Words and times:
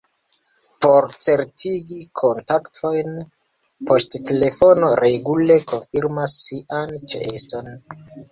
Por 0.83 1.07
certigi 1.25 1.97
kontakton 2.21 3.19
poŝtelefono 3.91 4.89
regule 5.01 5.59
konfirmas 5.73 6.37
sian 6.47 6.97
ĉeeston. 7.13 7.71